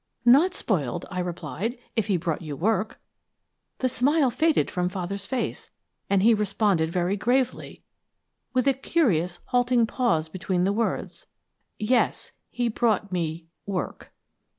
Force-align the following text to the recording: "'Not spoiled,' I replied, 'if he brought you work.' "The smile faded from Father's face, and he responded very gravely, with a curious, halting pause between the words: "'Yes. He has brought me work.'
"'Not 0.25 0.55
spoiled,' 0.55 1.05
I 1.11 1.19
replied, 1.19 1.77
'if 1.95 2.07
he 2.07 2.17
brought 2.17 2.41
you 2.41 2.55
work.' 2.55 2.99
"The 3.77 3.87
smile 3.87 4.31
faded 4.31 4.71
from 4.71 4.89
Father's 4.89 5.27
face, 5.27 5.69
and 6.09 6.23
he 6.23 6.33
responded 6.33 6.91
very 6.91 7.15
gravely, 7.15 7.83
with 8.51 8.65
a 8.65 8.73
curious, 8.73 9.37
halting 9.49 9.85
pause 9.85 10.27
between 10.27 10.63
the 10.63 10.73
words: 10.73 11.27
"'Yes. 11.77 12.31
He 12.49 12.63
has 12.63 12.73
brought 12.73 13.11
me 13.11 13.45
work.' 13.67 14.11